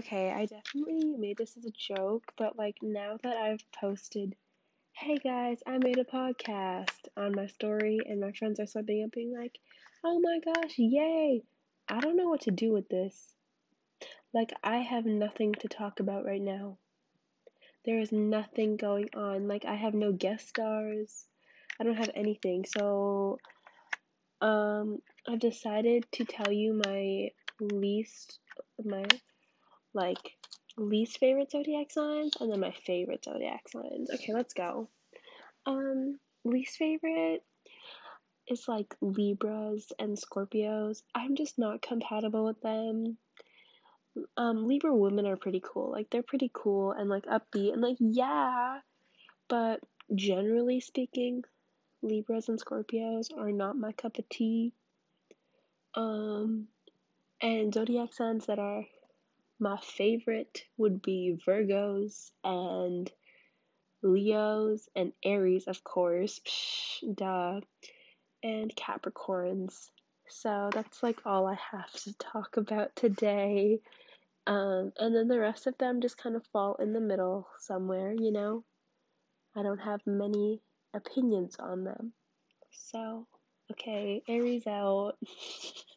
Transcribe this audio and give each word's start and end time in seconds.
Okay, 0.00 0.32
I 0.32 0.46
definitely 0.46 1.14
made 1.18 1.36
this 1.36 1.58
as 1.58 1.66
a 1.66 1.94
joke, 1.94 2.32
but 2.38 2.56
like 2.56 2.76
now 2.80 3.18
that 3.22 3.36
I've 3.36 3.62
posted, 3.70 4.34
hey 4.92 5.18
guys, 5.18 5.58
I 5.66 5.76
made 5.76 5.98
a 5.98 6.04
podcast 6.04 7.08
on 7.18 7.36
my 7.36 7.46
story, 7.48 7.98
and 8.08 8.18
my 8.18 8.32
friends 8.32 8.58
are 8.60 8.62
subbing 8.62 9.04
up 9.04 9.12
being 9.12 9.36
like, 9.38 9.58
oh 10.02 10.18
my 10.18 10.40
gosh, 10.42 10.78
yay! 10.78 11.42
I 11.86 12.00
don't 12.00 12.16
know 12.16 12.30
what 12.30 12.40
to 12.42 12.50
do 12.50 12.72
with 12.72 12.88
this. 12.88 13.34
Like, 14.32 14.54
I 14.64 14.78
have 14.78 15.04
nothing 15.04 15.52
to 15.60 15.68
talk 15.68 16.00
about 16.00 16.24
right 16.24 16.40
now. 16.40 16.78
There 17.84 17.98
is 17.98 18.10
nothing 18.10 18.78
going 18.78 19.10
on. 19.14 19.48
Like, 19.48 19.66
I 19.66 19.74
have 19.74 19.92
no 19.92 20.12
guest 20.12 20.48
stars. 20.48 21.26
I 21.78 21.84
don't 21.84 21.98
have 21.98 22.10
anything. 22.14 22.64
So, 22.64 23.38
um, 24.40 25.02
I've 25.28 25.40
decided 25.40 26.06
to 26.12 26.24
tell 26.24 26.50
you 26.50 26.80
my 26.86 27.32
least, 27.60 28.38
my 28.82 29.04
like 29.94 30.36
least 30.76 31.18
favorite 31.18 31.50
zodiac 31.50 31.90
signs 31.90 32.36
and 32.40 32.50
then 32.50 32.60
my 32.60 32.72
favorite 32.86 33.24
zodiac 33.24 33.68
signs. 33.68 34.10
Okay, 34.10 34.32
let's 34.32 34.54
go. 34.54 34.88
Um, 35.66 36.18
least 36.44 36.76
favorite 36.76 37.42
is 38.48 38.66
like 38.66 38.94
Libras 39.00 39.92
and 39.98 40.16
Scorpios. 40.16 41.02
I'm 41.14 41.36
just 41.36 41.58
not 41.58 41.82
compatible 41.82 42.44
with 42.44 42.60
them. 42.62 43.16
Um, 44.36 44.66
Libra 44.66 44.94
women 44.94 45.26
are 45.26 45.36
pretty 45.36 45.62
cool. 45.62 45.90
Like 45.92 46.10
they're 46.10 46.22
pretty 46.22 46.50
cool 46.52 46.92
and 46.92 47.08
like 47.08 47.24
upbeat 47.26 47.72
and 47.72 47.80
like 47.80 47.96
yeah, 48.00 48.80
but 49.48 49.80
generally 50.14 50.80
speaking, 50.80 51.44
Libras 52.02 52.48
and 52.48 52.60
Scorpios 52.60 53.26
are 53.36 53.52
not 53.52 53.76
my 53.76 53.92
cup 53.92 54.18
of 54.18 54.28
tea. 54.28 54.72
Um, 55.94 56.68
and 57.40 57.72
zodiac 57.72 58.14
signs 58.14 58.46
that 58.46 58.58
are 58.58 58.84
my 59.60 59.78
favorite 59.82 60.64
would 60.76 61.02
be 61.02 61.38
Virgos 61.46 62.30
and 62.42 63.10
Leos 64.02 64.88
and 64.96 65.12
Aries, 65.22 65.66
of 65.68 65.84
course. 65.84 66.40
Psh, 66.40 67.14
duh. 67.14 67.60
And 68.42 68.74
Capricorns. 68.74 69.90
So 70.28 70.70
that's 70.72 71.02
like 71.02 71.20
all 71.26 71.46
I 71.46 71.58
have 71.72 71.92
to 72.04 72.14
talk 72.14 72.56
about 72.56 72.96
today. 72.96 73.80
Um, 74.46 74.92
and 74.98 75.14
then 75.14 75.28
the 75.28 75.38
rest 75.38 75.66
of 75.66 75.76
them 75.78 76.00
just 76.00 76.16
kind 76.16 76.36
of 76.36 76.46
fall 76.52 76.76
in 76.76 76.92
the 76.92 77.00
middle 77.00 77.46
somewhere, 77.58 78.12
you 78.12 78.32
know? 78.32 78.64
I 79.54 79.62
don't 79.62 79.78
have 79.80 80.00
many 80.06 80.62
opinions 80.94 81.56
on 81.58 81.84
them. 81.84 82.12
So, 82.70 83.26
okay, 83.72 84.22
Aries 84.28 84.66
out. 84.66 85.16